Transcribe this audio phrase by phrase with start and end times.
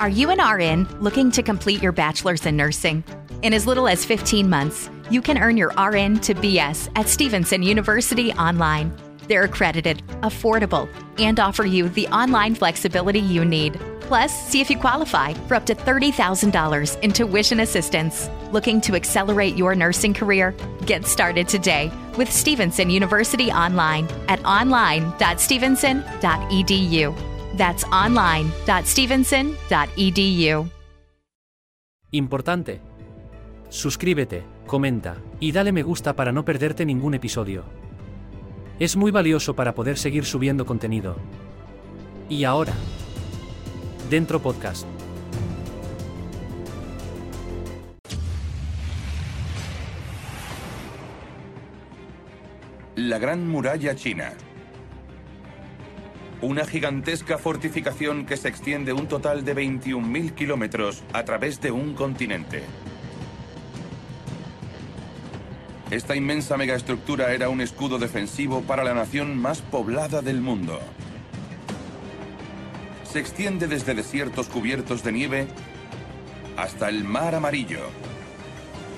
[0.00, 3.04] Are you an RN looking to complete your bachelor's in nursing?
[3.42, 7.62] In as little as 15 months, you can earn your RN to BS at Stevenson
[7.62, 8.96] University online.
[9.28, 13.78] They're accredited, affordable, and offer you the online flexibility you need.
[14.00, 18.30] Plus, see if you qualify for up to $30,000 in tuition assistance.
[18.52, 20.54] Looking to accelerate your nursing career?
[20.86, 27.29] Get started today with Stevenson University Online at online.stevenson.edu.
[27.56, 30.70] That's online.stevenson.edu.
[32.12, 32.80] Importante.
[33.68, 37.64] Suscríbete, comenta y dale me gusta para no perderte ningún episodio.
[38.80, 41.16] Es muy valioso para poder seguir subiendo contenido.
[42.28, 42.72] Y ahora,
[44.10, 44.88] Dentro Podcast.
[52.96, 54.32] La Gran Muralla China.
[56.42, 61.92] Una gigantesca fortificación que se extiende un total de 21.000 kilómetros a través de un
[61.92, 62.62] continente.
[65.90, 70.80] Esta inmensa megaestructura era un escudo defensivo para la nación más poblada del mundo.
[73.04, 75.48] Se extiende desde desiertos cubiertos de nieve
[76.56, 77.80] hasta el Mar Amarillo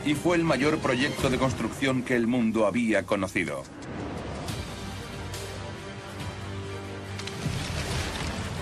[0.05, 3.65] y fue el mayor proyecto de construcción que el mundo había conocido.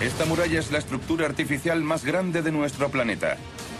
[0.01, 3.37] Esta muralla es la estructura artificial más grande de nuestro planeta.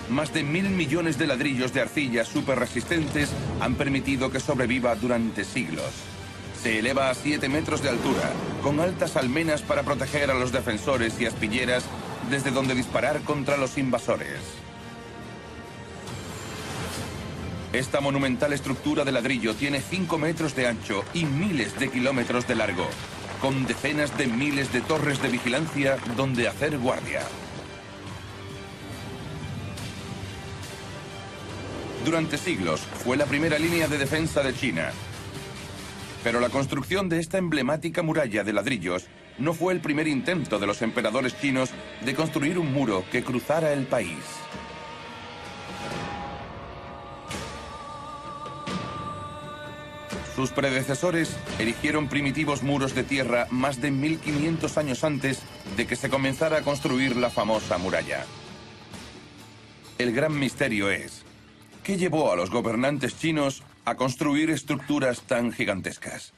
[0.07, 5.43] Más de mil millones de ladrillos de arcilla súper resistentes han permitido que sobreviva durante
[5.43, 5.89] siglos.
[6.61, 11.19] Se eleva a 7 metros de altura, con altas almenas para proteger a los defensores
[11.19, 11.85] y aspilleras
[12.29, 14.37] desde donde disparar contra los invasores.
[17.73, 22.55] Esta monumental estructura de ladrillo tiene 5 metros de ancho y miles de kilómetros de
[22.55, 22.87] largo,
[23.41, 27.21] con decenas de miles de torres de vigilancia donde hacer guardia.
[32.05, 34.91] Durante siglos fue la primera línea de defensa de China.
[36.23, 39.07] Pero la construcción de esta emblemática muralla de ladrillos
[39.39, 41.71] no fue el primer intento de los emperadores chinos
[42.05, 44.19] de construir un muro que cruzara el país.
[50.41, 55.43] Sus predecesores erigieron primitivos muros de tierra más de 1500 años antes
[55.77, 58.25] de que se comenzara a construir la famosa muralla.
[59.99, 61.21] El gran misterio es,
[61.83, 66.33] ¿qué llevó a los gobernantes chinos a construir estructuras tan gigantescas?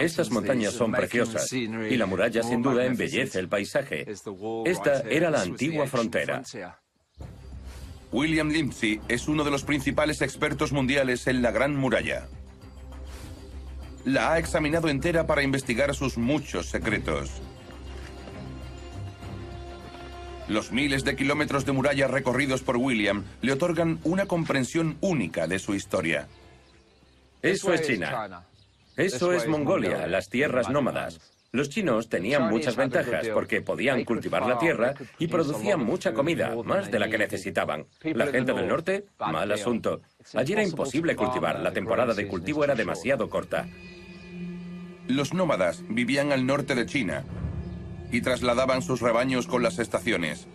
[0.00, 4.04] Estas montañas son preciosas y la muralla sin duda embellece el paisaje.
[4.64, 6.42] Esta era la antigua frontera.
[8.10, 12.26] William Lindsay es uno de los principales expertos mundiales en la Gran Muralla.
[14.04, 17.30] La ha examinado entera para investigar sus muchos secretos.
[20.46, 25.58] Los miles de kilómetros de muralla recorridos por William le otorgan una comprensión única de
[25.58, 26.28] su historia.
[27.40, 28.44] Eso es China.
[28.96, 31.18] Eso es Mongolia, las tierras nómadas.
[31.52, 36.90] Los chinos tenían muchas ventajas porque podían cultivar la tierra y producían mucha comida, más
[36.90, 37.86] de la que necesitaban.
[38.02, 40.02] La gente del norte, mal asunto.
[40.34, 43.66] Allí era imposible cultivar, la temporada de cultivo era demasiado corta.
[45.08, 47.24] Los nómadas vivían al norte de China
[48.10, 50.46] y trasladaban sus rebaños con las estaciones.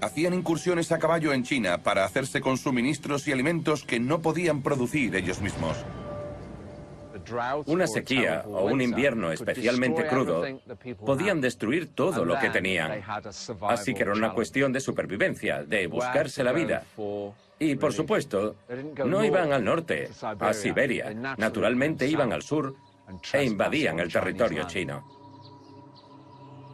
[0.00, 4.62] Hacían incursiones a caballo en China para hacerse con suministros y alimentos que no podían
[4.62, 5.76] producir ellos mismos.
[7.66, 10.44] Una sequía o un invierno especialmente crudo
[11.04, 13.02] podían destruir todo lo que tenían.
[13.68, 16.84] Así que era una cuestión de supervivencia, de buscarse la vida.
[17.58, 18.56] Y por supuesto,
[19.04, 20.08] no iban al norte,
[20.40, 21.12] a Siberia.
[21.36, 22.74] Naturalmente iban al sur
[23.32, 25.04] e invadían el territorio chino.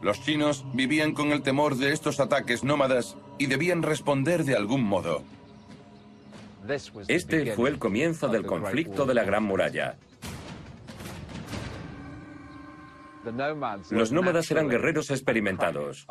[0.01, 4.83] Los chinos vivían con el temor de estos ataques nómadas y debían responder de algún
[4.83, 5.23] modo.
[7.07, 9.97] Este fue el comienzo del conflicto de la Gran Muralla.
[13.89, 16.07] Los nómadas eran guerreros experimentados.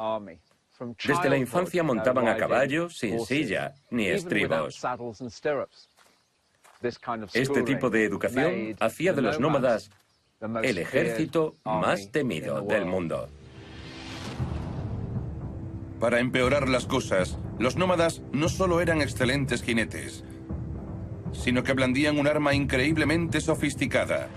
[1.05, 4.81] Desde la infancia montaban a caballo sin silla ni estribos.
[7.33, 9.91] Este tipo de educación hacía de los nómadas
[10.41, 13.29] el ejército más temido del mundo.
[15.99, 20.25] Para empeorar las cosas, los nómadas no solo eran excelentes jinetes,
[21.33, 24.29] sino que blandían un arma increíblemente sofisticada,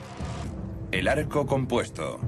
[0.91, 2.19] el arco compuesto.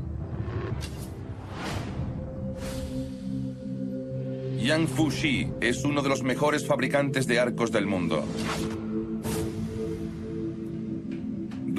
[4.60, 8.24] Yang Fuxi es uno de los mejores fabricantes de arcos del mundo.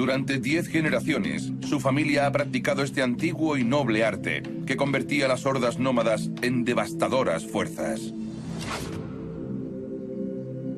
[0.05, 5.29] Durante diez generaciones, su familia ha practicado este antiguo y noble arte que convertía a
[5.29, 8.13] las hordas nómadas en devastadoras fuerzas.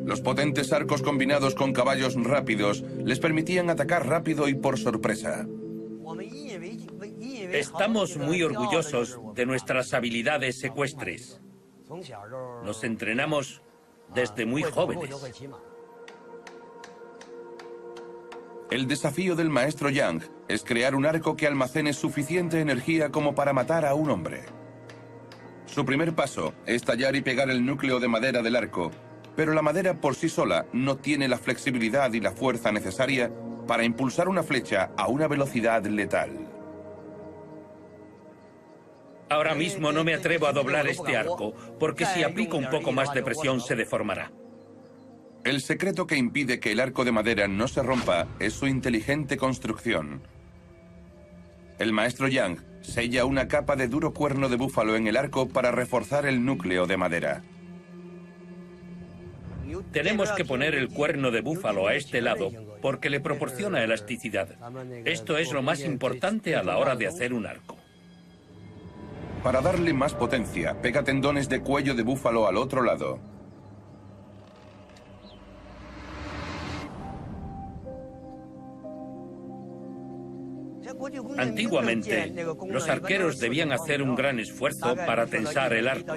[0.05, 5.45] Los potentes arcos combinados con caballos rápidos les permitían atacar rápido y por sorpresa.
[7.51, 11.41] Estamos muy orgullosos de nuestras habilidades secuestres.
[12.63, 13.61] Nos entrenamos
[14.15, 15.13] desde muy jóvenes.
[18.69, 23.53] El desafío del maestro Yang es crear un arco que almacene suficiente energía como para
[23.53, 24.43] matar a un hombre.
[25.65, 28.91] Su primer paso es tallar y pegar el núcleo de madera del arco,
[29.37, 33.31] pero la madera por sí sola no tiene la flexibilidad y la fuerza necesaria
[33.67, 36.31] para impulsar una flecha a una velocidad letal.
[39.29, 43.13] Ahora mismo no me atrevo a doblar este arco, porque si aplico un poco más
[43.13, 44.29] de presión se deformará.
[45.43, 49.37] El secreto que impide que el arco de madera no se rompa es su inteligente
[49.37, 50.21] construcción.
[51.79, 55.71] El maestro Yang sella una capa de duro cuerno de búfalo en el arco para
[55.71, 57.43] reforzar el núcleo de madera.
[59.91, 62.51] Tenemos que poner el cuerno de búfalo a este lado
[62.81, 64.49] porque le proporciona elasticidad.
[65.05, 67.77] Esto es lo más importante a la hora de hacer un arco.
[69.43, 73.19] Para darle más potencia, pega tendones de cuello de búfalo al otro lado.
[81.37, 82.33] Antiguamente,
[82.67, 86.15] los arqueros debían hacer un gran esfuerzo para tensar el arco.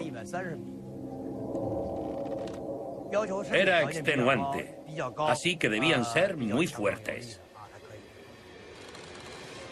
[3.53, 4.79] Era extenuante,
[5.19, 7.41] así que debían ser muy fuertes.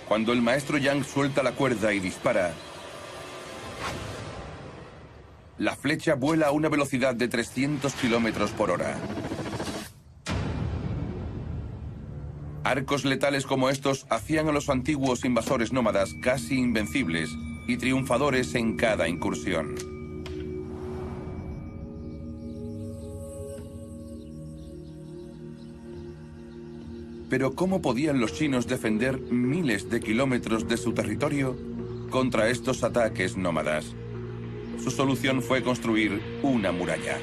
[0.08, 2.52] Cuando el maestro Yang suelta la cuerda y dispara,
[5.58, 8.96] la flecha vuela a una velocidad de 300 kilómetros por hora.
[12.64, 17.30] Arcos letales como estos hacían a los antiguos invasores nómadas casi invencibles
[17.66, 19.74] y triunfadores en cada incursión.
[27.30, 31.56] Pero ¿cómo podían los chinos defender miles de kilómetros de su territorio
[32.10, 33.94] contra estos ataques nómadas?
[34.82, 37.18] Su solución fue construir una muralla.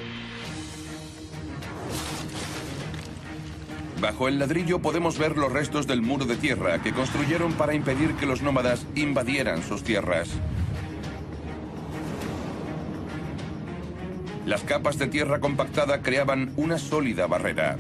[4.06, 8.14] Bajo el ladrillo podemos ver los restos del muro de tierra que construyeron para impedir
[8.14, 10.30] que los nómadas invadieran sus tierras.
[14.46, 17.78] Las capas de tierra compactada creaban una sólida barrera.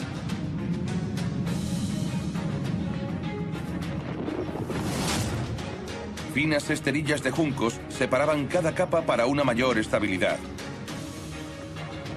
[6.33, 10.39] Finas esterillas de juncos separaban cada capa para una mayor estabilidad.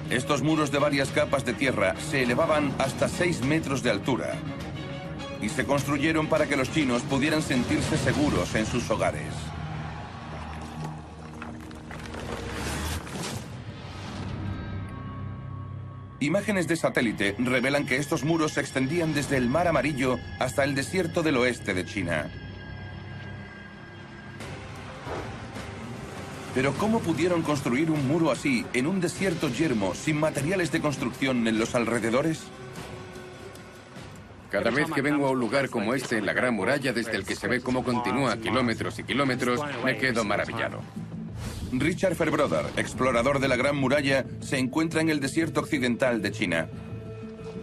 [0.09, 4.33] Estos muros de varias capas de tierra se elevaban hasta 6 metros de altura
[5.39, 9.31] y se construyeron para que los chinos pudieran sentirse seguros en sus hogares.
[16.19, 20.75] Imágenes de satélite revelan que estos muros se extendían desde el Mar Amarillo hasta el
[20.75, 22.48] desierto del oeste de China.
[26.53, 31.47] Pero ¿cómo pudieron construir un muro así en un desierto yermo sin materiales de construcción
[31.47, 32.43] en los alrededores?
[34.49, 37.23] Cada vez que vengo a un lugar como este en la Gran Muralla, desde el
[37.23, 40.81] que se ve cómo continúa kilómetros y kilómetros, me quedo maravillado.
[41.71, 46.67] Richard Fairbrother, explorador de la Gran Muralla, se encuentra en el desierto occidental de China.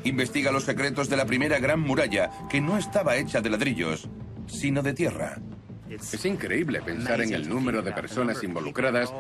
[0.04, 4.08] Investiga los secretos de la primera Gran Muralla, que no estaba hecha de ladrillos,
[4.46, 5.40] sino de tierra.
[5.88, 9.12] Es increíble pensar en el número de personas involucradas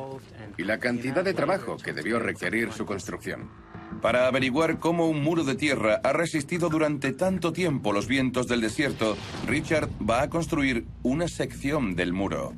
[0.56, 3.48] y la cantidad de trabajo que debió requerir su construcción.
[4.02, 8.60] Para averiguar cómo un muro de tierra ha resistido durante tanto tiempo los vientos del
[8.60, 12.52] desierto, Richard va a construir una sección del muro.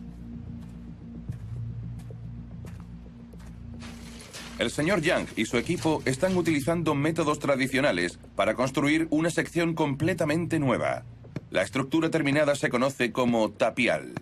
[4.59, 10.59] El señor Yang y su equipo están utilizando métodos tradicionales para construir una sección completamente
[10.59, 11.05] nueva.
[11.51, 14.13] La estructura terminada se conoce como tapial.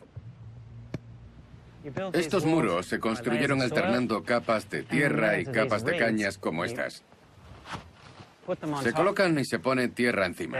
[2.12, 7.04] Estos muros se construyeron alternando capas de tierra y capas de cañas como estas.
[8.83, 10.59] Se colocan y se pone tierra encima.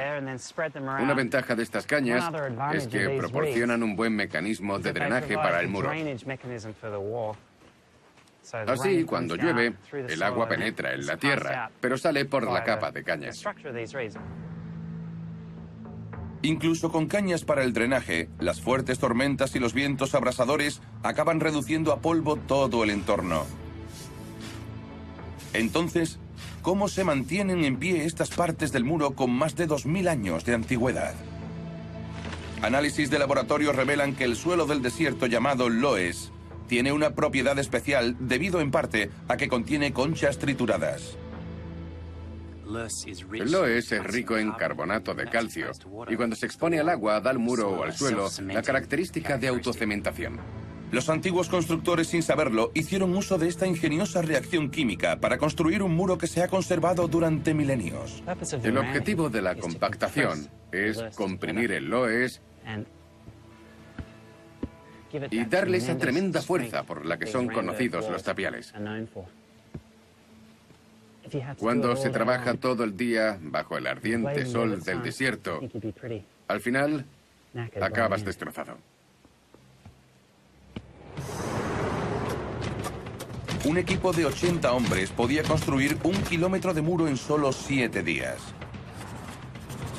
[1.00, 2.32] Una ventaja de estas cañas
[2.75, 5.92] es que proporcionan un buen mecanismo de drenaje para el muro.
[8.66, 13.02] Así, cuando llueve, el agua penetra en la tierra, pero sale por la capa de
[13.02, 13.44] cañas.
[16.46, 21.92] Incluso con cañas para el drenaje, las fuertes tormentas y los vientos abrasadores acaban reduciendo
[21.92, 23.44] a polvo todo el entorno.
[25.54, 26.20] Entonces,
[26.62, 30.54] ¿cómo se mantienen en pie estas partes del muro con más de 2.000 años de
[30.54, 31.14] antigüedad?
[32.62, 36.30] Análisis de laboratorio revelan que el suelo del desierto llamado Loes
[36.68, 41.18] tiene una propiedad especial debido en parte a que contiene conchas trituradas.
[42.66, 45.70] El loes es rico en carbonato de calcio
[46.08, 49.49] y cuando se expone al agua da al muro o al suelo la característica de
[49.49, 50.40] autocementación.
[50.90, 55.94] Los antiguos constructores, sin saberlo, hicieron uso de esta ingeniosa reacción química para construir un
[55.94, 58.23] muro que se ha conservado durante milenios.
[58.62, 62.40] El objetivo de la compactación es comprimir el loes
[65.30, 68.73] y darle esa tremenda fuerza por la que son conocidos los tapiales.
[71.59, 75.61] Cuando se trabaja todo el día bajo el ardiente sol del desierto,
[76.49, 77.04] al final
[77.80, 78.76] acabas destrozado.
[83.64, 88.38] Un equipo de 80 hombres podía construir un kilómetro de muro en solo siete días.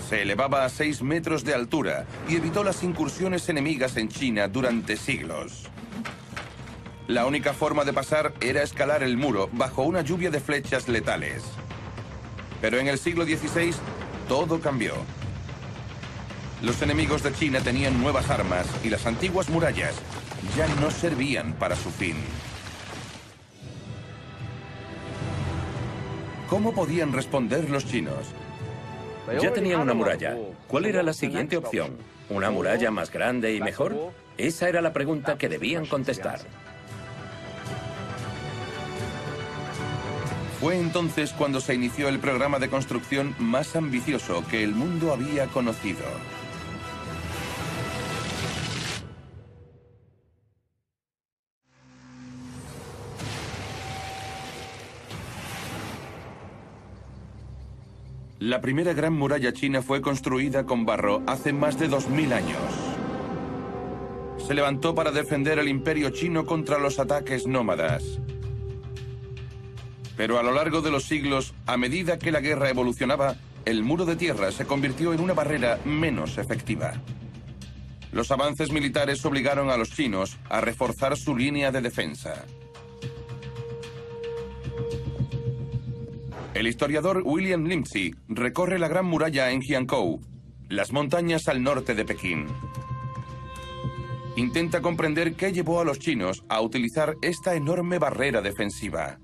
[0.08, 4.96] Se elevaba a 6 metros de altura y evitó las incursiones enemigas en China durante
[4.96, 5.70] siglos.
[7.08, 11.42] La única forma de pasar era escalar el muro bajo una lluvia de flechas letales.
[12.60, 13.74] Pero en el siglo XVI
[14.28, 14.94] todo cambió.
[16.62, 19.96] Los enemigos de China tenían nuevas armas y las antiguas murallas
[20.58, 22.18] ya no servían para su fin.
[26.50, 28.34] ¿Cómo podían responder los chinos?
[29.42, 30.36] Ya tenían una muralla.
[30.68, 31.96] ¿Cuál era la siguiente opción?
[32.30, 34.12] ¿Una muralla más grande y mejor?
[34.38, 36.42] Esa era la pregunta que debían contestar.
[40.60, 45.46] Fue entonces cuando se inició el programa de construcción más ambicioso que el mundo había
[45.48, 46.04] conocido.
[58.40, 62.58] La primera gran muralla china fue construida con barro hace más de 2.000 años.
[64.48, 68.20] Se levantó para defender el imperio chino contra los ataques nómadas.
[70.18, 74.06] Pero a lo largo de los siglos, a medida que la guerra evolucionaba, el muro
[74.06, 76.94] de tierra se convirtió en una barrera menos efectiva.
[78.12, 82.46] Los avances militares obligaron a los chinos a reforzar su línea de defensa.
[86.56, 90.20] El historiador William Lindsay recorre la Gran Muralla en Jiangkou,
[90.70, 92.48] las montañas al norte de Pekín.
[94.36, 99.20] Intenta comprender qué llevó a los chinos a utilizar esta enorme barrera defensiva.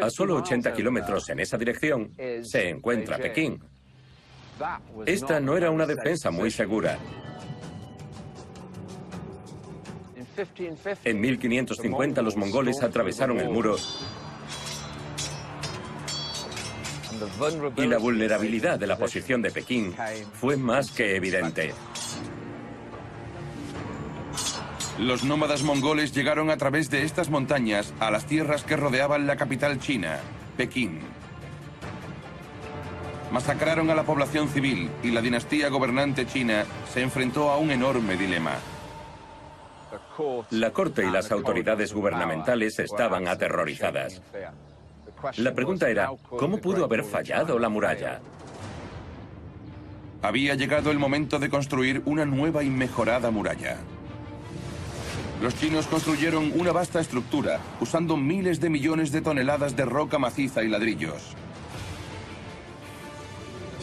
[0.00, 3.60] A solo 80 kilómetros en esa dirección se encuentra Pekín.
[5.06, 6.98] Esta no era una defensa muy segura.
[11.04, 13.76] En 1550 los mongoles atravesaron el muro
[17.76, 19.94] y la vulnerabilidad de la posición de Pekín
[20.34, 21.74] fue más que evidente.
[25.00, 29.36] Los nómadas mongoles llegaron a través de estas montañas a las tierras que rodeaban la
[29.36, 30.18] capital china,
[30.58, 31.00] Pekín.
[33.32, 38.18] Masacraron a la población civil y la dinastía gobernante china se enfrentó a un enorme
[38.18, 38.56] dilema.
[40.50, 44.20] La corte y las autoridades gubernamentales estaban aterrorizadas.
[45.38, 48.20] La pregunta era, ¿cómo pudo haber fallado la muralla?
[50.20, 53.78] Había llegado el momento de construir una nueva y mejorada muralla.
[55.40, 60.62] Los chinos construyeron una vasta estructura usando miles de millones de toneladas de roca maciza
[60.62, 61.34] y ladrillos.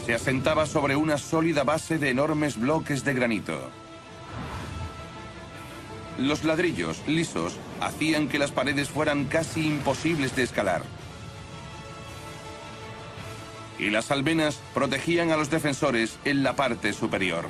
[0.06, 3.70] Se asentaba sobre una sólida base de enormes bloques de granito.
[6.18, 10.82] Los ladrillos lisos hacían que las paredes fueran casi imposibles de escalar
[13.78, 17.46] y las almenas protegían a los defensores en la parte superior.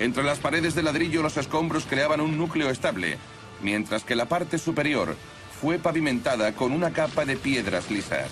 [0.00, 3.18] Entre las paredes de ladrillo los escombros creaban un núcleo estable,
[3.62, 5.16] mientras que la parte superior
[5.60, 8.30] fue pavimentada con una capa de piedras lisas.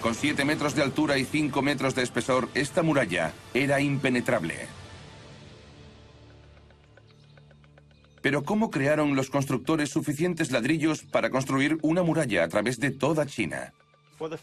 [0.00, 4.66] Con 7 metros de altura y 5 metros de espesor, esta muralla era impenetrable.
[8.20, 13.26] Pero ¿cómo crearon los constructores suficientes ladrillos para construir una muralla a través de toda
[13.26, 13.72] China?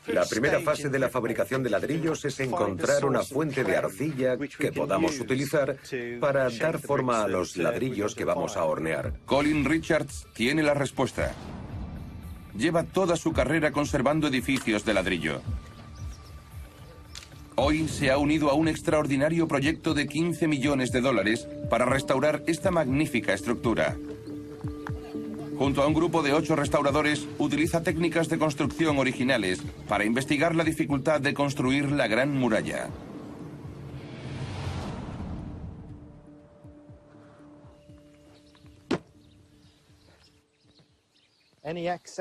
[0.08, 4.72] La primera fase de la fabricación de ladrillos es encontrar una fuente de arcilla que
[4.72, 5.78] podamos utilizar
[6.20, 9.14] para dar forma a los ladrillos que vamos a hornear.
[9.26, 11.34] Colin Richards tiene la respuesta.
[12.58, 15.42] Lleva toda su carrera conservando edificios de ladrillo.
[17.56, 22.42] Hoy se ha unido a un extraordinario proyecto de 15 millones de dólares para restaurar
[22.48, 23.98] esta magnífica estructura
[25.60, 30.64] junto a un grupo de ocho restauradores, utiliza técnicas de construcción originales para investigar la
[30.64, 32.88] dificultad de construir la Gran Muralla.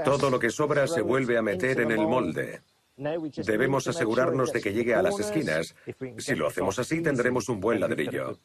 [0.04, 2.60] Todo lo que sobra se vuelve a meter en el molde.
[2.96, 5.76] Debemos asegurarnos de que llegue a las esquinas.
[6.18, 8.36] Si lo hacemos así, tendremos un buen ladrillo.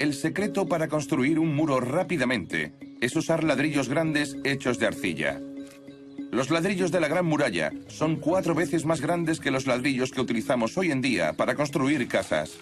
[0.00, 5.38] El secreto para construir un muro rápidamente es usar ladrillos grandes hechos de arcilla.
[6.30, 10.22] Los ladrillos de la Gran Muralla son cuatro veces más grandes que los ladrillos que
[10.22, 12.56] utilizamos hoy en día para construir casas.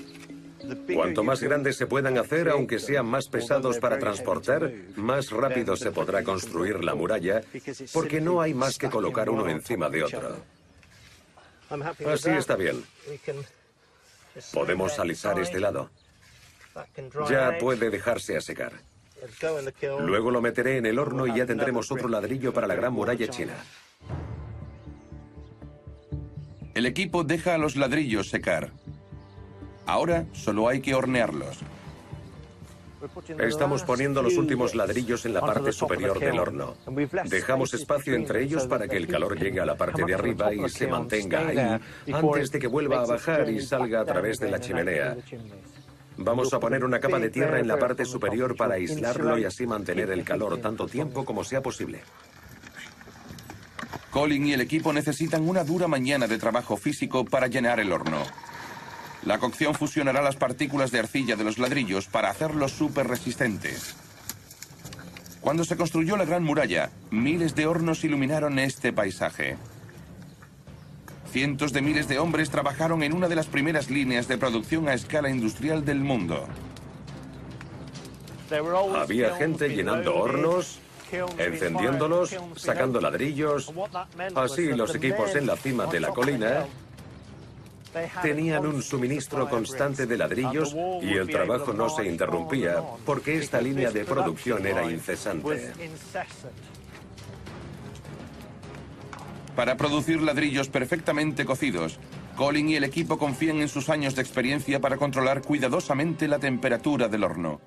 [0.92, 5.92] Cuanto más grandes se puedan hacer, aunque sean más pesados para transportar, más rápido se
[5.92, 7.42] podrá construir la muralla,
[7.92, 10.42] porque no hay más que colocar uno encima de otro.
[12.04, 12.82] Así está bien.
[14.52, 15.88] Podemos alisar este lado.
[17.28, 18.72] Ya puede dejarse a secar.
[20.00, 23.28] Luego lo meteré en el horno y ya tendremos otro ladrillo para la gran muralla
[23.28, 23.54] china.
[26.74, 28.70] El equipo deja a los ladrillos secar.
[29.86, 31.58] Ahora solo hay que hornearlos.
[33.38, 36.76] Estamos poniendo los últimos ladrillos en la parte superior del horno.
[37.24, 40.68] Dejamos espacio entre ellos para que el calor llegue a la parte de arriba y
[40.68, 44.60] se mantenga ahí antes de que vuelva a bajar y salga a través de la
[44.60, 45.16] chimenea.
[46.18, 49.66] Vamos a poner una capa de tierra en la parte superior para aislarlo y así
[49.66, 52.00] mantener el calor tanto tiempo como sea posible.
[54.10, 58.18] Colin y el equipo necesitan una dura mañana de trabajo físico para llenar el horno.
[59.24, 63.94] La cocción fusionará las partículas de arcilla de los ladrillos para hacerlos súper resistentes.
[65.40, 69.56] Cuando se construyó la Gran Muralla, miles de hornos iluminaron este paisaje.
[71.30, 74.94] Cientos de miles de hombres trabajaron en una de las primeras líneas de producción a
[74.94, 76.46] escala industrial del mundo.
[78.96, 80.78] Había gente llenando hornos,
[81.36, 83.70] encendiéndolos, sacando ladrillos.
[84.34, 86.66] Así los equipos en la cima de la colina
[88.22, 93.90] Tenían un suministro constante de ladrillos y el trabajo no se interrumpía porque esta línea
[93.90, 95.72] de producción era incesante.
[99.58, 101.98] Para producir ladrillos perfectamente cocidos,
[102.36, 107.08] Colin y el equipo confían en sus años de experiencia para controlar cuidadosamente la temperatura
[107.08, 107.60] del horno.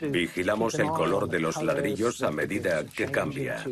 [0.00, 3.62] Vigilamos el color de los ladrillos a medida que cambia.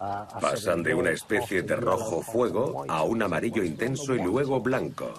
[0.00, 5.12] Pasan de una especie de rojo fuego a un amarillo intenso y luego blanco.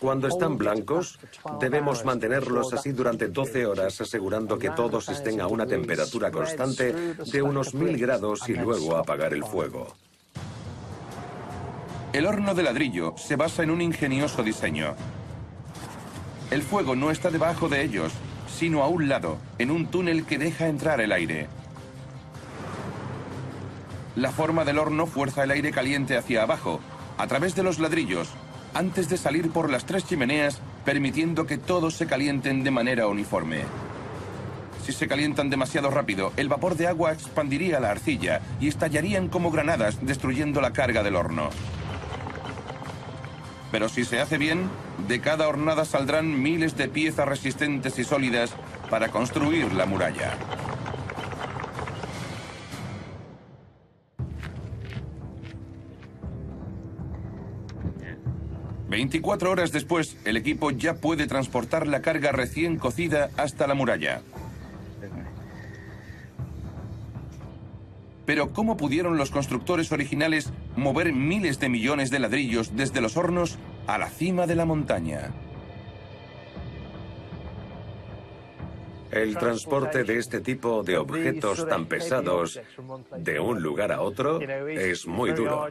[0.00, 1.20] Cuando están blancos,
[1.60, 7.42] debemos mantenerlos así durante 12 horas asegurando que todos estén a una temperatura constante de
[7.42, 9.94] unos 1000 grados y luego apagar el fuego.
[12.12, 14.96] El horno de ladrillo se basa en un ingenioso diseño.
[16.50, 18.12] El fuego no está debajo de ellos,
[18.52, 21.46] sino a un lado, en un túnel que deja entrar el aire.
[24.14, 26.80] La forma del horno fuerza el aire caliente hacia abajo,
[27.16, 28.28] a través de los ladrillos,
[28.74, 33.62] antes de salir por las tres chimeneas, permitiendo que todos se calienten de manera uniforme.
[34.84, 39.50] Si se calientan demasiado rápido, el vapor de agua expandiría la arcilla y estallarían como
[39.50, 41.48] granadas, destruyendo la carga del horno.
[43.70, 44.68] Pero si se hace bien,
[45.08, 48.52] de cada hornada saldrán miles de piezas resistentes y sólidas
[48.90, 50.36] para construir la muralla.
[58.92, 64.20] 24 horas después, el equipo ya puede transportar la carga recién cocida hasta la muralla.
[68.26, 73.58] Pero ¿cómo pudieron los constructores originales mover miles de millones de ladrillos desde los hornos
[73.86, 75.30] a la cima de la montaña?
[79.10, 82.60] El transporte de este tipo de objetos tan pesados
[83.16, 85.68] de un lugar a otro es muy duro.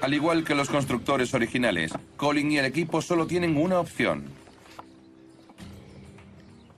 [0.00, 4.24] Al igual que los constructores originales, Colin y el equipo solo tienen una opción.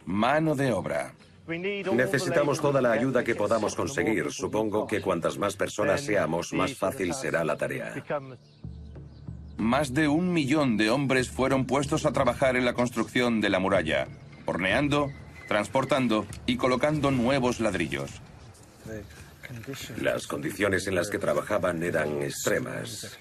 [0.07, 1.13] Mano de obra.
[1.47, 4.31] Necesitamos toda la ayuda que podamos conseguir.
[4.31, 7.95] Supongo que cuantas más personas seamos, más fácil será la tarea.
[9.57, 13.59] Más de un millón de hombres fueron puestos a trabajar en la construcción de la
[13.59, 14.09] muralla,
[14.47, 15.11] horneando,
[15.49, 18.23] transportando y colocando nuevos ladrillos.
[20.01, 23.19] Las condiciones en las que trabajaban eran extremas.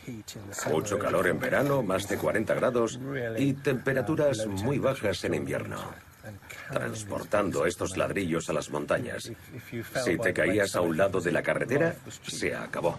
[0.72, 3.00] Mucho calor en verano, más de 40 grados,
[3.38, 5.78] y temperaturas muy bajas en invierno.
[6.72, 9.32] Transportando estos ladrillos a las montañas.
[10.04, 11.96] Si te caías a un lado de la carretera,
[12.28, 12.98] se acabó.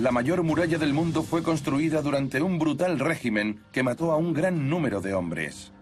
[0.00, 4.34] La mayor muralla del mundo fue construida durante un brutal régimen que mató a un
[4.34, 5.72] gran número de hombres.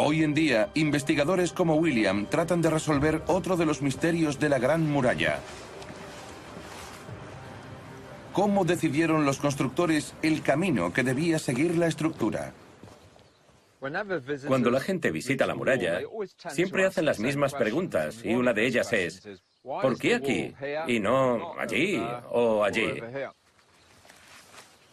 [0.00, 4.60] Hoy en día, investigadores como William tratan de resolver otro de los misterios de la
[4.60, 5.40] Gran Muralla.
[8.32, 12.52] ¿Cómo decidieron los constructores el camino que debía seguir la estructura?
[14.46, 16.00] Cuando la gente visita la muralla,
[16.48, 19.28] siempre hacen las mismas preguntas y una de ellas es,
[19.62, 20.54] ¿por qué aquí
[20.86, 23.02] y no allí o allí?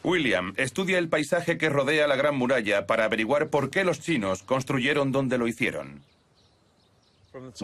[0.06, 4.44] William estudia el paisaje que rodea la Gran Muralla para averiguar por qué los chinos
[4.44, 6.04] construyeron donde lo hicieron.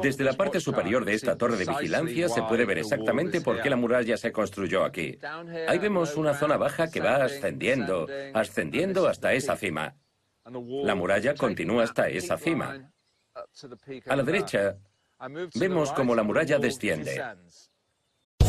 [0.01, 3.69] Desde la parte superior de esta torre de vigilancia se puede ver exactamente por qué
[3.69, 5.17] la muralla se construyó aquí.
[5.67, 9.95] Ahí vemos una zona baja que va ascendiendo, ascendiendo hasta esa cima.
[10.43, 12.91] La muralla continúa hasta esa cima.
[14.08, 14.77] A la derecha
[15.56, 17.21] vemos como la muralla desciende.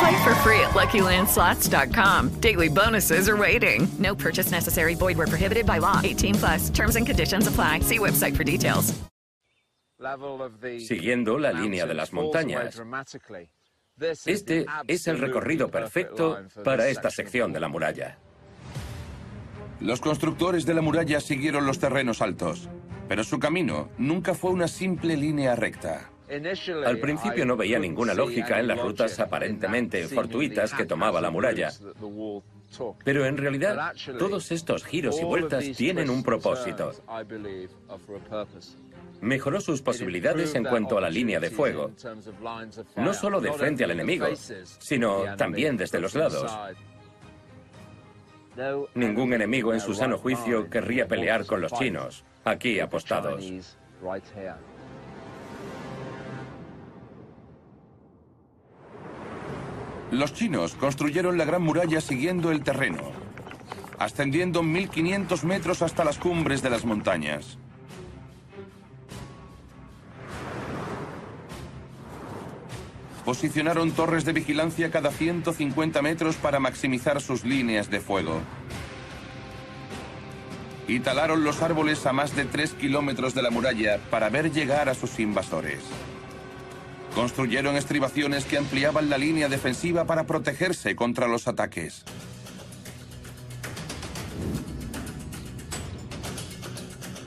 [0.00, 2.40] Play for free at LuckyLandSlots.com.
[2.40, 3.88] Daily bonuses are waiting.
[3.98, 4.94] No purchase necessary.
[4.94, 6.00] Void where prohibited by law.
[6.02, 6.70] 18 plus.
[6.70, 7.80] Terms and conditions apply.
[7.80, 8.92] See website for details.
[10.86, 12.78] Siguiendo la línea de las montañas.
[14.26, 18.18] Este es el recorrido perfecto para esta sección de la muralla.
[19.80, 22.68] Los constructores de la muralla siguieron los terrenos altos,
[23.08, 26.10] pero su camino nunca fue una simple línea recta.
[26.28, 31.70] Al principio no veía ninguna lógica en las rutas aparentemente fortuitas que tomaba la muralla.
[33.04, 36.92] Pero en realidad, todos estos giros y vueltas tienen un propósito.
[39.20, 41.92] Mejoró sus posibilidades en cuanto a la línea de fuego,
[42.96, 44.26] no solo de frente al enemigo,
[44.78, 46.52] sino también desde los lados.
[48.94, 53.44] Ningún enemigo en su sano juicio querría pelear con los chinos, aquí apostados.
[60.10, 63.00] Los chinos construyeron la Gran Muralla siguiendo el terreno,
[63.98, 67.58] ascendiendo 1500 metros hasta las cumbres de las montañas.
[73.24, 78.40] Posicionaron torres de vigilancia cada 150 metros para maximizar sus líneas de fuego.
[80.86, 84.88] Y talaron los árboles a más de 3 kilómetros de la muralla para ver llegar
[84.88, 85.80] a sus invasores.
[87.16, 92.04] Construyeron estribaciones que ampliaban la línea defensiva para protegerse contra los ataques.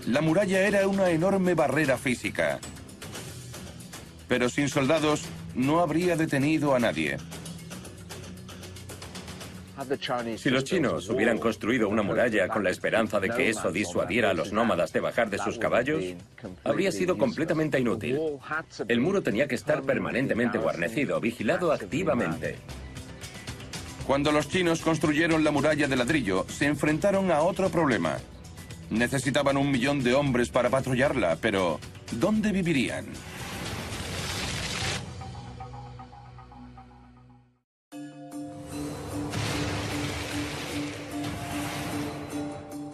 [0.05, 2.59] La muralla era una enorme barrera física.
[4.27, 5.23] Pero sin soldados
[5.55, 7.17] no habría detenido a nadie.
[10.37, 14.33] Si los chinos hubieran construido una muralla con la esperanza de que eso disuadiera a
[14.33, 16.03] los nómadas de bajar de sus caballos,
[16.63, 18.19] habría sido completamente inútil.
[18.87, 22.57] El muro tenía que estar permanentemente guarnecido, vigilado activamente.
[24.05, 28.17] Cuando los chinos construyeron la muralla de ladrillo, se enfrentaron a otro problema.
[28.89, 31.79] Necesitaban un millón de hombres para patrullarla, pero
[32.11, 33.05] ¿dónde vivirían?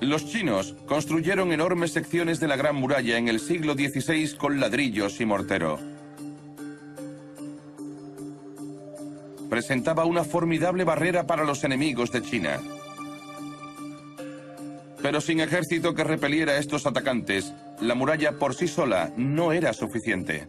[0.05, 5.19] Los chinos construyeron enormes secciones de la Gran Muralla en el siglo XVI con ladrillos
[5.19, 5.79] y mortero.
[9.49, 12.59] Presentaba una formidable barrera para los enemigos de China.
[15.01, 19.73] Pero sin ejército que repeliera a estos atacantes, la muralla por sí sola no era
[19.73, 20.47] suficiente.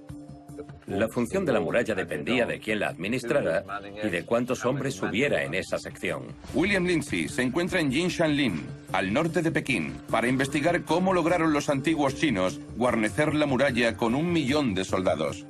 [0.87, 3.65] La función de la muralla dependía de quién la administrara
[4.05, 6.23] y de cuántos hombres hubiera en esa sección.
[6.55, 11.69] William Lindsay se encuentra en Jinshanlin, al norte de Pekín, para investigar cómo lograron los
[11.69, 15.45] antiguos chinos guarnecer la muralla con un millón de soldados.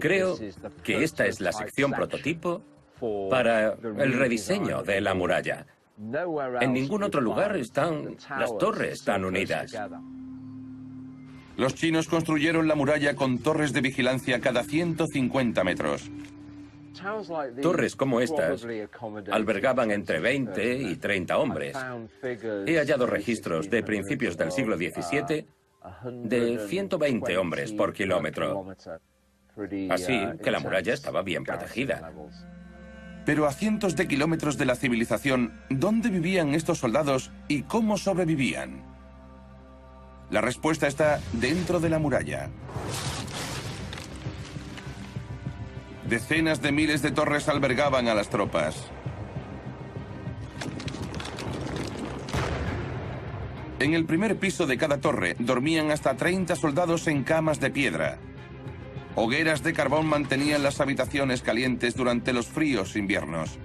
[0.00, 0.38] Creo
[0.82, 2.62] que esta es la sección prototipo
[3.30, 5.66] para el rediseño de la muralla.
[6.60, 9.76] En ningún otro lugar están las torres tan unidas.
[11.56, 16.10] Los chinos construyeron la muralla con torres de vigilancia cada 150 metros.
[17.60, 18.66] Torres como estas
[19.30, 21.76] albergaban entre 20 y 30 hombres.
[22.66, 25.46] He hallado registros de principios del siglo XVII
[26.24, 28.74] de 120 hombres por kilómetro.
[29.90, 32.12] Así que la muralla estaba bien protegida.
[33.24, 38.93] Pero a cientos de kilómetros de la civilización, ¿dónde vivían estos soldados y cómo sobrevivían?
[40.30, 42.50] La respuesta está dentro de la muralla.
[46.08, 48.90] Decenas de miles de torres albergaban a las tropas.
[53.80, 58.18] En el primer piso de cada torre dormían hasta 30 soldados en camas de piedra.
[59.14, 63.58] Hogueras de carbón mantenían las habitaciones calientes durante los fríos inviernos.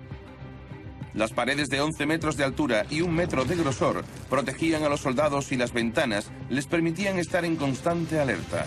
[1.14, 5.02] Las paredes de 11 metros de altura y un metro de grosor protegían a los
[5.02, 8.66] soldados y las ventanas les permitían estar en constante alerta.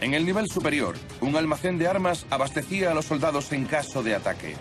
[0.00, 4.14] En el nivel superior, un almacén de armas abastecía a los soldados en caso de
[4.14, 4.54] ataque.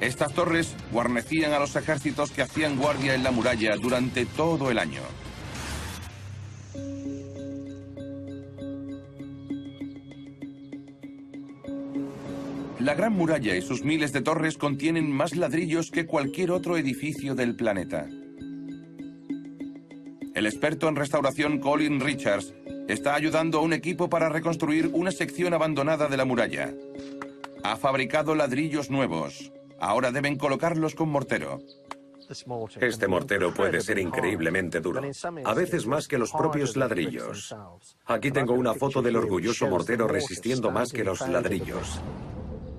[0.00, 4.78] Estas torres guarnecían a los ejércitos que hacían guardia en la muralla durante todo el
[4.78, 5.02] año.
[12.88, 17.34] La Gran Muralla y sus miles de torres contienen más ladrillos que cualquier otro edificio
[17.34, 18.06] del planeta.
[20.34, 22.54] El experto en restauración Colin Richards
[22.88, 26.72] está ayudando a un equipo para reconstruir una sección abandonada de la muralla.
[27.62, 29.52] Ha fabricado ladrillos nuevos.
[29.78, 31.58] Ahora deben colocarlos con mortero.
[32.80, 35.02] Este mortero puede ser increíblemente duro,
[35.44, 37.54] a veces más que los propios ladrillos.
[38.06, 42.00] Aquí tengo una foto del orgulloso mortero resistiendo más que los ladrillos.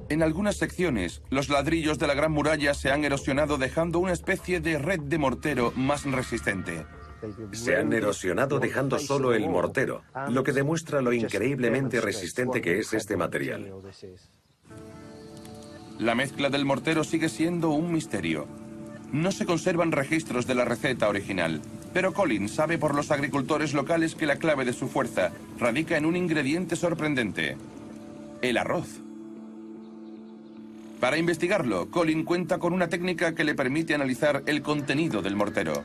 [0.10, 4.60] En algunas secciones, los ladrillos de la Gran Muralla se han erosionado dejando una especie
[4.60, 6.86] de red de mortero más resistente.
[7.52, 12.94] Se han erosionado dejando solo el mortero, lo que demuestra lo increíblemente resistente que es
[12.94, 13.72] este material.
[16.00, 18.48] La mezcla del mortero sigue siendo un misterio.
[19.12, 21.62] No se conservan registros de la receta original,
[21.94, 26.06] pero Colin sabe por los agricultores locales que la clave de su fuerza radica en
[26.06, 27.58] un ingrediente sorprendente,
[28.42, 29.02] el arroz.
[31.00, 35.84] Para investigarlo, Colin cuenta con una técnica que le permite analizar el contenido del mortero.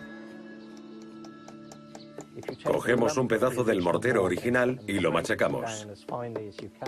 [2.64, 5.87] Cogemos un pedazo del mortero original y lo machacamos.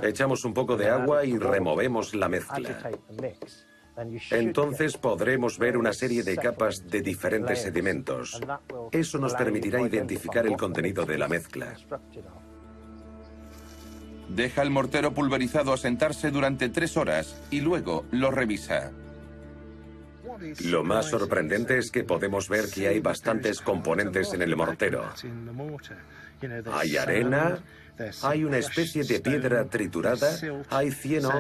[0.03, 2.91] Echamos un poco de agua y removemos la mezcla.
[4.31, 8.41] Entonces podremos ver una serie de capas de diferentes sedimentos.
[8.91, 11.75] Eso nos permitirá identificar el contenido de la mezcla.
[14.29, 18.91] Deja el mortero pulverizado asentarse durante tres horas y luego lo revisa.
[20.65, 25.05] Lo más sorprendente es que podemos ver que hay bastantes componentes en el mortero.
[26.73, 27.59] Hay arena,
[28.23, 30.37] hay una especie de piedra triturada,
[30.71, 31.31] hay cieno.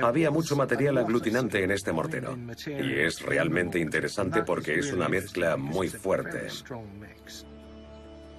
[0.00, 2.38] Había mucho material aglutinante en este mortero.
[2.66, 6.46] Y es realmente interesante porque es una mezcla muy fuerte.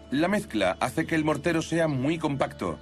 [0.10, 2.80] La mezcla hace que el mortero sea muy compacto,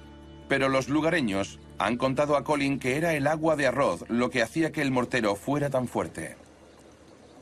[0.48, 4.42] pero los lugareños han contado a Colin que era el agua de arroz lo que
[4.42, 6.36] hacía que el mortero fuera tan fuerte.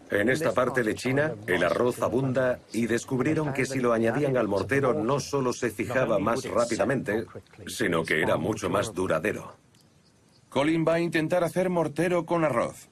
[0.10, 4.48] En esta parte de China, el arroz abunda y descubrieron que si lo añadían al
[4.48, 7.26] mortero no solo se fijaba más rápidamente,
[7.66, 9.56] sino que era mucho más duradero.
[10.50, 12.90] Colin va a intentar hacer mortero con arroz.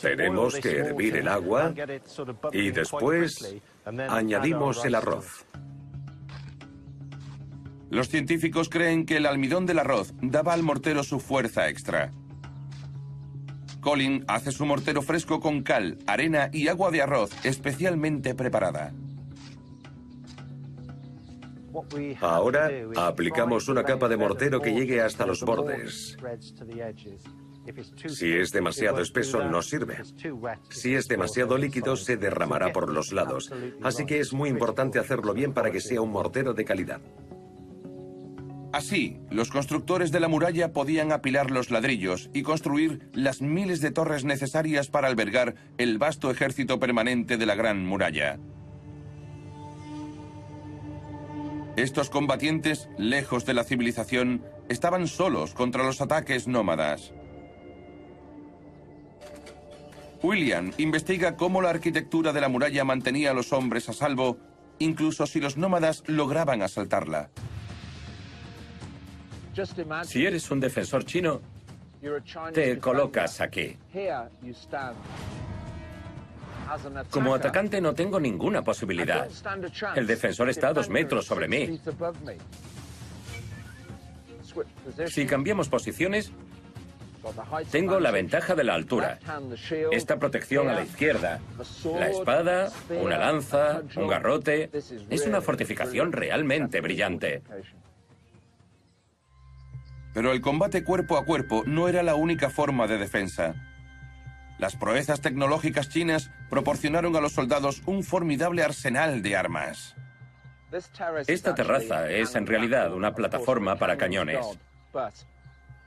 [0.00, 1.72] Tenemos que hervir el agua
[2.52, 3.56] y después
[4.08, 5.46] añadimos el arroz.
[7.90, 12.12] Los científicos creen que el almidón del arroz daba al mortero su fuerza extra.
[13.80, 18.92] Colin hace su mortero fresco con cal, arena y agua de arroz especialmente preparada.
[22.20, 26.16] Ahora aplicamos una capa de mortero que llegue hasta los bordes.
[28.08, 29.96] Si es demasiado espeso, no sirve.
[30.68, 33.52] Si es demasiado líquido, se derramará por los lados.
[33.82, 37.00] Así que es muy importante hacerlo bien para que sea un mortero de calidad.
[38.74, 43.92] Así, los constructores de la muralla podían apilar los ladrillos y construir las miles de
[43.92, 48.40] torres necesarias para albergar el vasto ejército permanente de la Gran Muralla.
[51.76, 57.12] Estos combatientes, lejos de la civilización, estaban solos contra los ataques nómadas.
[60.20, 64.36] William investiga cómo la arquitectura de la muralla mantenía a los hombres a salvo,
[64.80, 67.30] incluso si los nómadas lograban asaltarla.
[70.04, 71.40] Si eres un defensor chino,
[72.52, 73.76] te colocas aquí.
[77.10, 79.28] Como atacante no tengo ninguna posibilidad.
[79.94, 81.80] El defensor está a dos metros sobre mí.
[85.06, 86.32] Si cambiamos posiciones,
[87.70, 89.18] Tengo la ventaja de la altura,
[89.92, 91.40] esta protección a la izquierda,
[91.98, 94.70] la espada, una lanza, un garrote.
[95.08, 97.42] Es una fortificación realmente brillante.
[100.14, 103.54] Pero el combate cuerpo a cuerpo no era la única forma de defensa.
[104.58, 109.96] Las proezas tecnológicas chinas proporcionaron a los soldados un formidable arsenal de armas.
[111.26, 114.46] Esta terraza es en realidad una plataforma para cañones.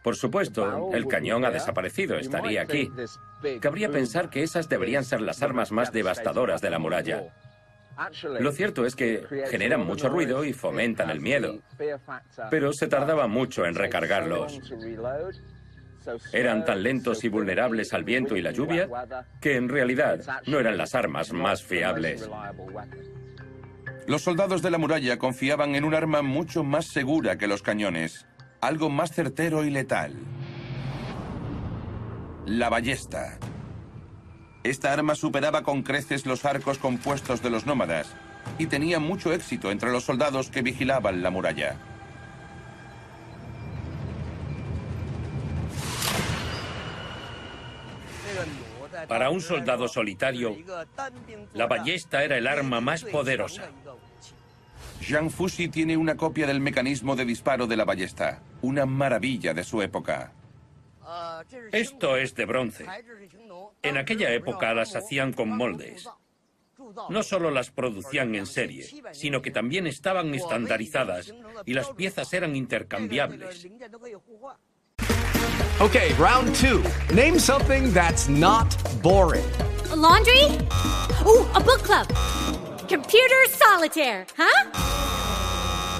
[0.03, 2.89] Por supuesto, el cañón ha desaparecido, estaría aquí.
[3.59, 7.33] Cabría pensar que esas deberían ser las armas más devastadoras de la muralla.
[8.39, 11.59] Lo cierto es que generan mucho ruido y fomentan el miedo,
[12.49, 14.59] pero se tardaba mucho en recargarlos.
[16.31, 18.87] Eran tan lentos y vulnerables al viento y la lluvia
[19.41, 22.29] que en realidad no eran las armas más fiables.
[24.07, 28.25] Los soldados de la muralla confiaban en un arma mucho más segura que los cañones,
[28.61, 30.13] algo más certero y letal.
[32.45, 33.37] La ballesta.
[34.67, 38.13] Esta arma superaba con creces los arcos compuestos de los nómadas
[38.57, 41.77] y tenía mucho éxito entre los soldados que vigilaban la muralla.
[49.07, 50.57] Para un soldado solitario,
[51.53, 53.69] la ballesta era el arma más poderosa.
[54.99, 59.63] Jean Fusi tiene una copia del mecanismo de disparo de la ballesta, una maravilla de
[59.63, 60.33] su época.
[61.71, 62.85] Esto es de bronce.
[63.87, 66.09] En aquella época las hacían con moldes.
[67.09, 71.33] No solo las producían en serie, sino que también estaban estandarizadas
[71.65, 73.67] y las piezas eran intercambiables.
[75.79, 76.83] Okay, round two.
[77.13, 78.67] Name something that's not
[79.03, 79.45] boring.
[79.95, 80.43] laundry?
[81.25, 82.07] Ooh, a book club.
[82.89, 84.71] Computer solitaire, huh?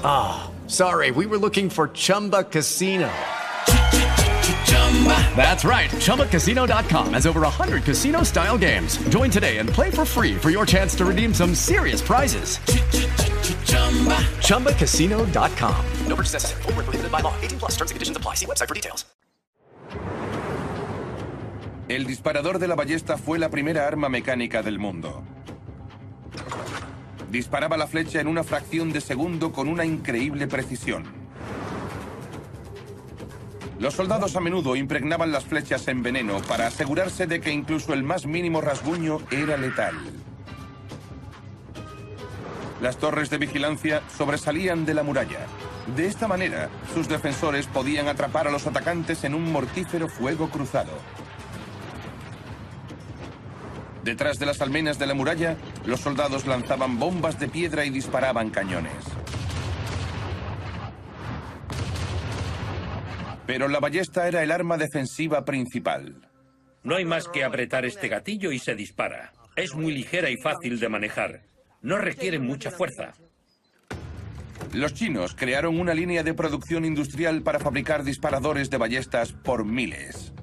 [0.04, 3.10] Ah, oh, sorry, we were looking for Chumba Casino.
[5.38, 5.92] That's right.
[5.92, 8.98] ChumbaCasino.com has over 100 casino style games.
[9.10, 12.58] Join today and play for free for your chance to redeem some serious prizes.
[14.42, 15.86] ChumbaCasino.com.
[16.08, 16.62] No purchase necessary.
[16.64, 17.36] Full prohibited by law.
[17.42, 18.34] 18 plus terms and conditions apply.
[18.34, 19.06] See website for details.
[21.88, 25.24] El disparador de la ballesta fue la primera arma mecánica del mundo.
[27.32, 31.27] Disparaba la flecha en una fracción de segundo con una increíble precisión.
[33.80, 38.04] Los soldados a menudo impregnaban las flechas en veneno para asegurarse de que incluso el
[38.04, 39.96] más mínimo rasguño era letal.
[42.82, 45.46] Las torres de vigilancia sobresalían de la muralla.
[45.96, 50.92] De esta manera, sus defensores podían atrapar a los atacantes en un mortífero fuego cruzado.
[54.04, 58.50] Detrás de las almenas de la muralla, los soldados lanzaban bombas de piedra y disparaban
[58.50, 58.94] cañones.
[63.48, 66.30] Pero la ballesta era el arma defensiva principal.
[66.84, 69.32] No hay más que apretar este gatillo y se dispara.
[69.56, 71.42] Es muy ligera y fácil de manejar.
[71.82, 73.14] No requiere mucha fuerza.
[74.74, 80.34] Los chinos crearon una línea de producción industrial para fabricar disparadores de ballestas por miles.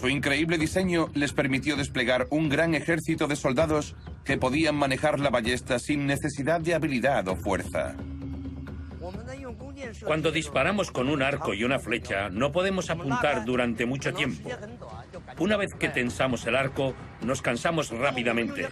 [0.00, 5.30] Su increíble diseño les permitió desplegar un gran ejército de soldados que podían manejar la
[5.30, 7.96] ballesta sin necesidad de habilidad o fuerza.
[10.04, 14.50] Cuando disparamos con un arco y una flecha, no podemos apuntar durante mucho tiempo.
[15.38, 18.68] Una vez que tensamos el arco, nos cansamos rápidamente.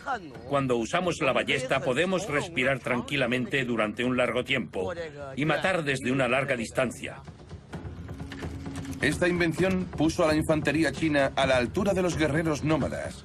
[0.48, 4.92] Cuando usamos la ballesta, podemos respirar tranquilamente durante un largo tiempo
[5.37, 7.16] y matar desde una larga distancia.
[9.00, 13.24] Esta invención puso a la infantería china a la altura de los guerreros nómadas.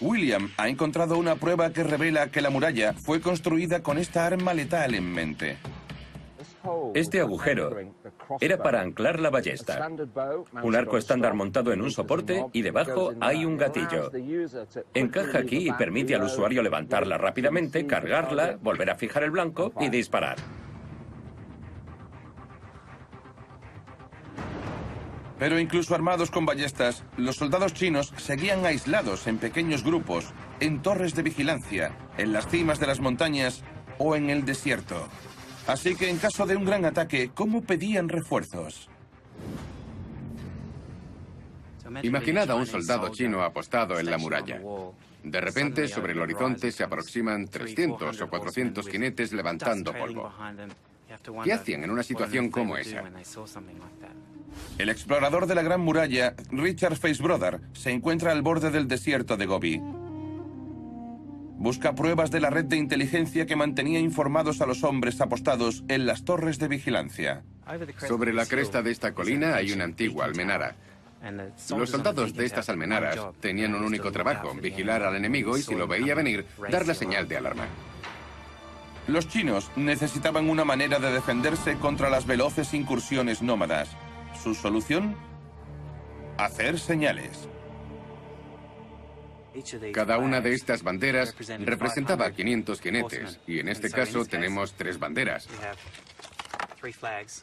[0.00, 4.54] William ha encontrado una prueba que revela que la muralla fue construida con esta arma
[4.54, 5.56] letal en mente.
[6.94, 7.76] Este agujero
[8.40, 9.88] era para anclar la ballesta.
[10.62, 14.10] Un arco estándar montado en un soporte y debajo hay un gatillo.
[14.94, 19.88] Encaja aquí y permite al usuario levantarla rápidamente, cargarla, volver a fijar el blanco y
[19.90, 20.36] disparar.
[25.44, 31.14] Pero incluso armados con ballestas, los soldados chinos seguían aislados en pequeños grupos, en torres
[31.14, 33.62] de vigilancia, en las cimas de las montañas
[33.98, 35.06] o en el desierto.
[35.66, 38.88] Así que en caso de un gran ataque, ¿cómo pedían refuerzos?
[42.02, 44.62] Imaginad a un soldado chino apostado en la muralla.
[45.22, 50.32] De repente, sobre el horizonte se aproximan 300 o 400 jinetes levantando polvo.
[51.44, 53.04] ¿Qué hacían en una situación como esa?
[54.78, 59.46] El explorador de la Gran Muralla, Richard Facebrother, se encuentra al borde del desierto de
[59.46, 59.80] Gobi.
[61.56, 66.04] busca pruebas de la red de inteligencia que mantenía informados a los hombres apostados en
[66.04, 67.42] las torres de vigilancia.
[68.06, 70.76] Sobre la cresta de esta colina hay una antigua almenara.
[71.74, 75.86] Los soldados de estas almenaras tenían un único trabajo, vigilar al enemigo y si lo
[75.86, 77.66] veía venir, dar la señal de alarma.
[79.06, 83.88] Los chinos necesitaban una manera de defenderse contra las veloces incursiones nómadas.
[84.44, 85.16] ¿Su solución?
[86.36, 87.48] Hacer señales.
[89.94, 95.48] Cada una de estas banderas representaba 500 jinetes, y en este caso tenemos tres banderas.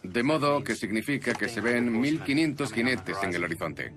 [0.03, 3.93] De modo que significa que se ven 1500 jinetes en el horizonte.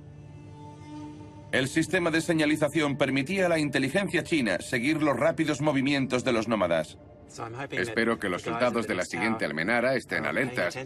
[1.53, 6.49] El sistema de señalización permitía a la inteligencia china seguir los rápidos movimientos de los
[6.49, 6.97] nómadas.
[7.71, 10.79] Espero que los soldados de la siguiente almenara estén alertas,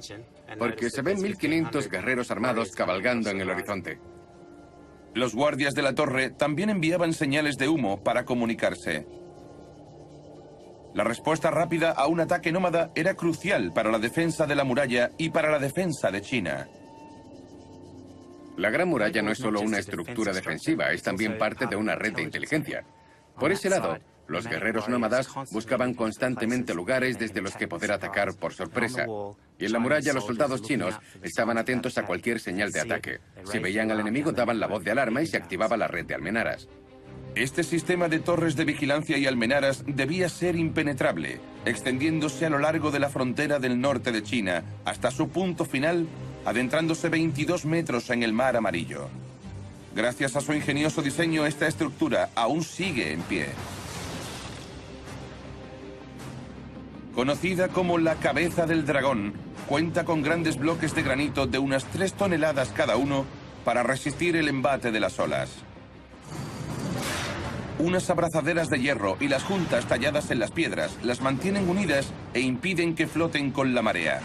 [0.59, 3.99] porque se ven 1500 guerreros armados cabalgando en el horizonte.
[5.15, 9.07] Los guardias de la torre también enviaban señales de humo para comunicarse.
[10.95, 15.11] La respuesta rápida a un ataque nómada era crucial para la defensa de la muralla
[15.19, 16.69] y para la defensa de China.
[18.57, 22.15] La Gran Muralla no es solo una estructura defensiva, es también parte de una red
[22.15, 22.85] de inteligencia.
[23.39, 28.53] Por ese lado, los guerreros nómadas buscaban constantemente lugares desde los que poder atacar por
[28.55, 29.07] sorpresa.
[29.59, 33.20] Y en la muralla los soldados chinos estaban atentos a cualquier señal de ataque.
[33.51, 36.14] Si veían al enemigo daban la voz de alarma y se activaba la red de
[36.14, 36.68] almenaras.
[37.35, 42.91] Este sistema de torres de vigilancia y almenaras debía ser impenetrable, extendiéndose a lo largo
[42.91, 46.07] de la frontera del norte de China hasta su punto final,
[46.45, 49.09] adentrándose 22 metros en el mar amarillo.
[49.95, 53.47] Gracias a su ingenioso diseño, esta estructura aún sigue en pie.
[57.19, 59.33] Conocida como la cabeza del dragón,
[59.66, 63.25] cuenta con grandes bloques de granito de unas 3 toneladas cada uno
[63.64, 65.51] para resistir el embate de las olas.
[67.81, 72.41] Unas abrazaderas de hierro y las juntas talladas en las piedras las mantienen unidas e
[72.41, 74.21] impiden que floten con la marea.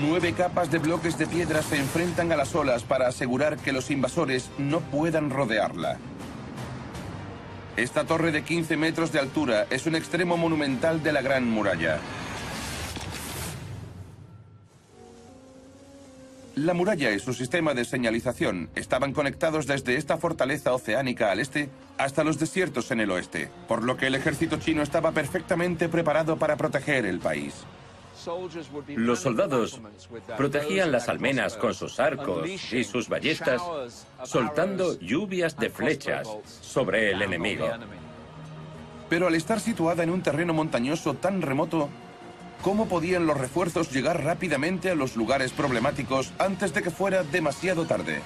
[0.00, 3.90] Nueve capas de bloques de piedra se enfrentan a las olas para asegurar que los
[3.90, 5.98] invasores no puedan rodearla.
[7.76, 11.98] Esta torre de 15 metros de altura es un extremo monumental de la Gran Muralla.
[16.54, 21.70] La muralla y su sistema de señalización estaban conectados desde esta fortaleza oceánica al este
[21.98, 26.36] hasta los desiertos en el oeste, por lo que el ejército chino estaba perfectamente preparado
[26.36, 27.64] para proteger el país.
[28.96, 29.80] Los soldados
[30.36, 33.62] protegían las almenas con sus arcos y sus ballestas,
[34.24, 36.28] soltando lluvias de flechas
[36.60, 37.68] sobre el enemigo.
[39.08, 41.88] Pero al estar situada en un terreno montañoso tan remoto,
[42.62, 47.86] ¿cómo podían los refuerzos llegar rápidamente a los lugares problemáticos antes de que fuera demasiado
[47.86, 48.20] tarde?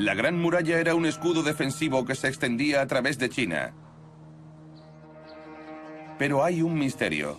[0.00, 3.74] La Gran Muralla era un escudo defensivo que se extendía a través de China.
[6.18, 7.38] Pero hay un misterio.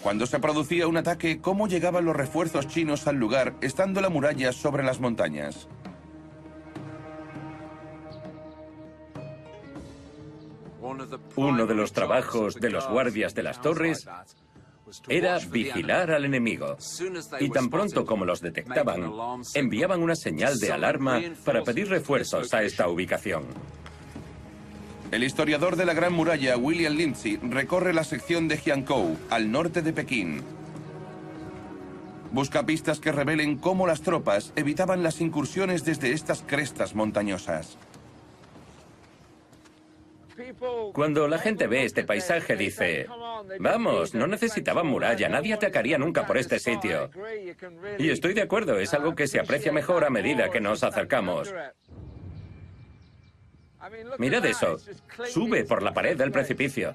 [0.00, 4.52] Cuando se producía un ataque, ¿cómo llegaban los refuerzos chinos al lugar, estando la muralla
[4.52, 5.68] sobre las montañas?
[11.36, 14.08] Uno de los trabajos de los guardias de las torres
[15.08, 16.76] era vigilar al enemigo.
[17.40, 19.10] Y tan pronto como los detectaban,
[19.54, 23.44] enviaban una señal de alarma para pedir refuerzos a esta ubicación.
[25.10, 29.80] El historiador de la Gran Muralla, William Lindsay, recorre la sección de Jiangkou, al norte
[29.82, 30.42] de Pekín.
[32.32, 37.78] Busca pistas que revelen cómo las tropas evitaban las incursiones desde estas crestas montañosas.
[40.92, 43.06] Cuando la gente ve este paisaje dice,
[43.58, 47.10] vamos, no necesitaban muralla, nadie atacaría nunca por este sitio.
[47.98, 51.52] Y estoy de acuerdo, es algo que se aprecia mejor a medida que nos acercamos.
[54.18, 54.78] Mirad eso,
[55.26, 56.94] sube por la pared del precipicio.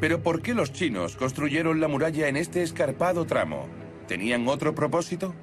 [0.00, 3.68] Pero ¿por qué los chinos construyeron la muralla en este escarpado tramo?
[4.08, 5.34] ¿Tenían otro propósito?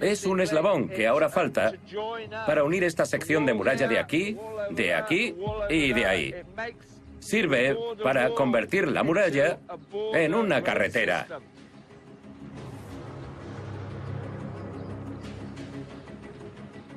[0.00, 1.72] Es un eslabón que ahora falta
[2.46, 4.36] para unir esta sección de muralla de aquí,
[4.70, 5.34] de aquí
[5.68, 6.34] y de ahí.
[7.22, 9.60] Sirve para convertir la muralla
[10.12, 11.28] en una carretera.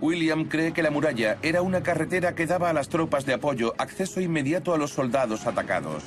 [0.02, 3.76] William cree que la muralla era una carretera que daba a las tropas de apoyo
[3.78, 6.04] acceso inmediato a los soldados atacados.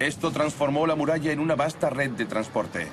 [0.00, 2.88] Esto transformó la muralla en una vasta red de transporte.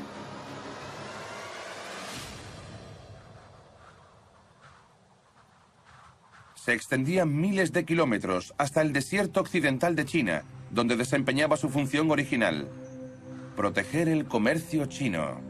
[6.64, 12.10] Se extendía miles de kilómetros hasta el desierto occidental de China, donde desempeñaba su función
[12.10, 12.70] original,
[13.58, 15.42] proteger el comercio chino.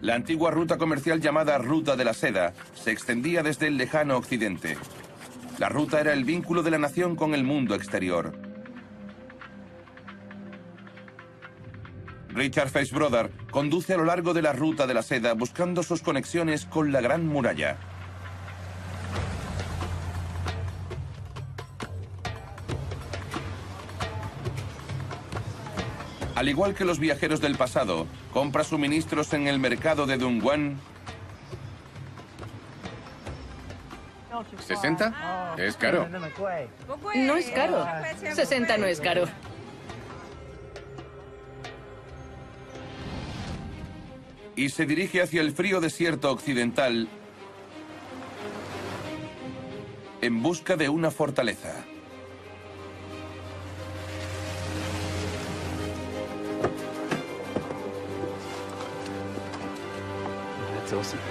[0.00, 4.78] La antigua ruta comercial llamada Ruta de la Seda se extendía desde el lejano occidente.
[5.58, 8.43] La ruta era el vínculo de la nación con el mundo exterior.
[12.34, 16.66] Richard Brother conduce a lo largo de la ruta de la seda buscando sus conexiones
[16.66, 17.76] con la Gran Muralla.
[26.34, 30.80] Al igual que los viajeros del pasado, compra suministros en el mercado de Dongguan.
[34.68, 35.58] ¿60?
[35.58, 36.08] Es caro.
[37.14, 37.86] No es caro.
[38.34, 39.28] 60 no es caro.
[44.56, 47.08] Y se dirige hacia el frío desierto occidental
[50.20, 51.84] en busca de una fortaleza.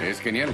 [0.01, 0.49] Es genial.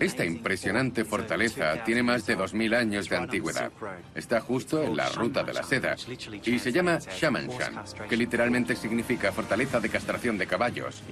[0.00, 3.70] Esta impresionante fortaleza tiene más de 2.000 años de antigüedad.
[4.14, 5.96] Está justo en la ruta de la seda
[6.44, 11.02] y se llama Shamanshan, que literalmente significa fortaleza de castración de caballos.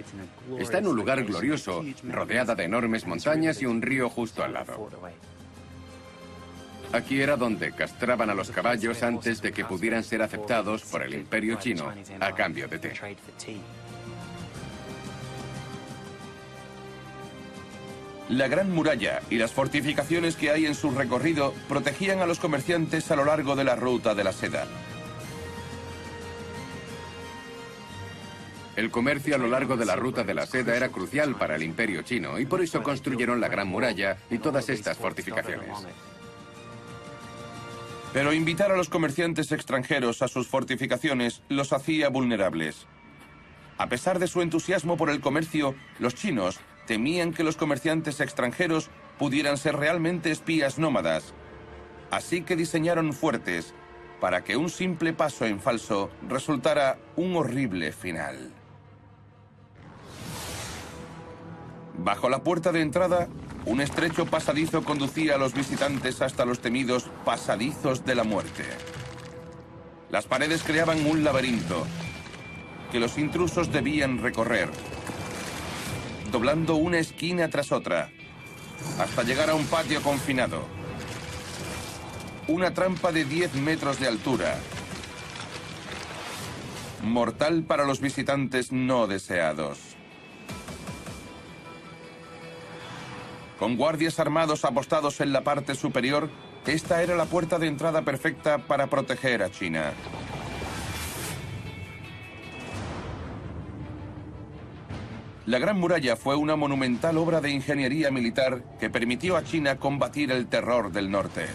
[0.58, 4.90] Está en un lugar glorioso, rodeada de enormes montañas y un río justo al lado.
[6.92, 11.14] Aquí era donde castraban a los caballos antes de que pudieran ser aceptados por el
[11.14, 12.92] imperio chino a cambio de té.
[18.28, 23.10] La Gran Muralla y las fortificaciones que hay en su recorrido protegían a los comerciantes
[23.10, 24.66] a lo largo de la ruta de la seda.
[28.76, 31.62] El comercio a lo largo de la ruta de la seda era crucial para el
[31.62, 35.86] imperio chino y por eso construyeron la Gran Muralla y todas estas fortificaciones.
[38.14, 42.86] Pero invitar a los comerciantes extranjeros a sus fortificaciones los hacía vulnerables.
[43.76, 48.90] A pesar de su entusiasmo por el comercio, los chinos temían que los comerciantes extranjeros
[49.18, 51.34] pudieran ser realmente espías nómadas.
[52.10, 53.74] Así que diseñaron fuertes
[54.20, 58.52] para que un simple paso en falso resultara un horrible final.
[61.98, 63.28] Bajo la puerta de entrada,
[63.66, 68.64] un estrecho pasadizo conducía a los visitantes hasta los temidos pasadizos de la muerte.
[70.10, 71.86] Las paredes creaban un laberinto
[72.92, 74.68] que los intrusos debían recorrer,
[76.34, 78.10] doblando una esquina tras otra,
[78.98, 80.64] hasta llegar a un patio confinado.
[82.48, 84.56] Una trampa de 10 metros de altura.
[87.04, 89.78] Mortal para los visitantes no deseados.
[93.60, 96.30] Con guardias armados apostados en la parte superior,
[96.66, 99.92] esta era la puerta de entrada perfecta para proteger a China.
[105.46, 110.30] La Gran Muralla fue una monumental obra de ingeniería militar que permitió a China combatir
[110.30, 111.46] el terror del norte.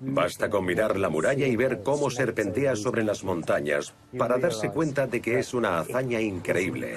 [0.00, 5.06] Basta con mirar la muralla y ver cómo serpentea sobre las montañas para darse cuenta
[5.06, 6.96] de que es una hazaña increíble.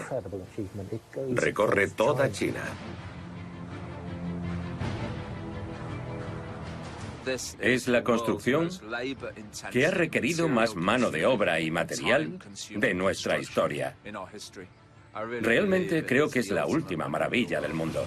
[1.36, 2.64] Recorre toda China.
[7.60, 8.70] Es la construcción
[9.72, 12.40] que ha requerido más mano de obra y material
[12.76, 13.96] de nuestra historia.
[15.42, 18.06] Realmente creo que es la última maravilla del mundo.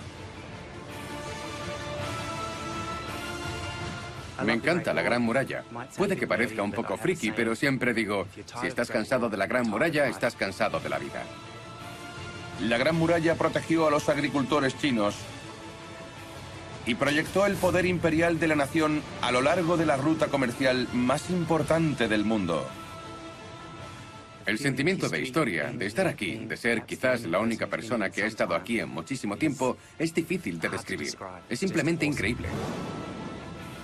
[4.44, 5.64] Me encanta la Gran Muralla.
[5.96, 8.26] Puede que parezca un poco friki, pero siempre digo,
[8.60, 11.22] si estás cansado de la Gran Muralla, estás cansado de la vida.
[12.60, 15.16] La Gran Muralla protegió a los agricultores chinos
[16.87, 20.89] y proyectó el poder imperial de la nación a lo largo de la ruta comercial
[20.93, 22.66] más importante del mundo.
[24.47, 28.26] El sentimiento de historia, de estar aquí, de ser quizás la única persona que ha
[28.26, 31.18] estado aquí en muchísimo tiempo, es difícil de describir.
[31.51, 32.47] Es simplemente increíble.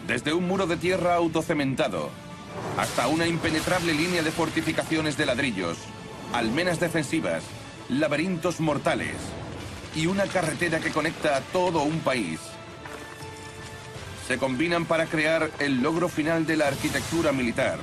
[0.06, 2.10] Desde un muro de tierra autocementado
[2.78, 5.78] hasta una impenetrable línea de fortificaciones de ladrillos,
[6.32, 7.42] almenas defensivas,
[7.88, 9.16] laberintos mortales
[9.96, 12.38] y una carretera que conecta a todo un país
[14.26, 17.78] se combinan para crear el logro final de la arquitectura militar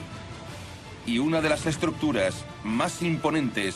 [1.06, 3.76] y una de las estructuras más imponentes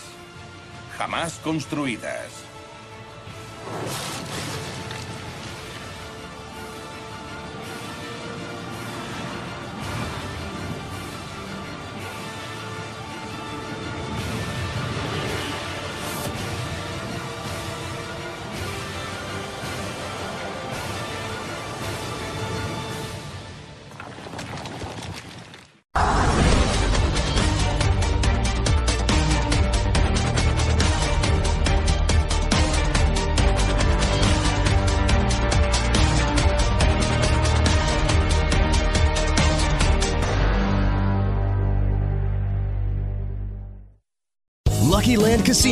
[0.97, 2.29] jamás construidas.